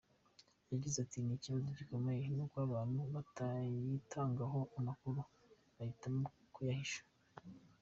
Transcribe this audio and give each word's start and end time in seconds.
Yagize 0.71 0.97
ati 1.01 1.17
“Ikibazo 1.37 1.67
gikomeye, 1.79 2.23
ni 2.35 2.41
uko 2.45 2.57
abantu 2.67 2.99
batayitangaho 3.13 4.59
amakuru, 4.79 5.19
bahitamo 5.77 6.23
kuyahisha. 6.53 7.01